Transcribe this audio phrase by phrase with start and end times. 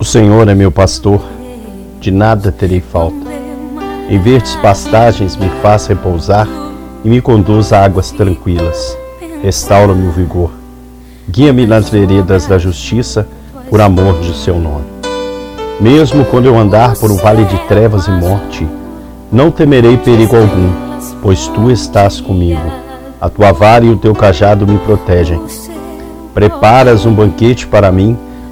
[0.00, 1.22] O Senhor é meu pastor,
[2.00, 3.30] de nada terei falta.
[4.08, 6.48] Em verdes pastagens me faz repousar
[7.04, 8.96] e me conduz a águas tranquilas.
[9.42, 10.50] Restaura-me o vigor.
[11.28, 13.28] Guia-me nas veredas da justiça,
[13.68, 14.86] por amor de seu nome.
[15.78, 18.66] Mesmo quando eu andar por um vale de trevas e morte,
[19.30, 20.72] não temerei perigo algum,
[21.20, 22.72] pois tu estás comigo.
[23.20, 25.42] A tua vara e o teu cajado me protegem.
[26.32, 28.16] Preparas um banquete para mim